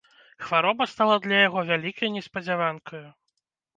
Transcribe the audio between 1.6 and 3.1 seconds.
вялікай неспадзяванкаю.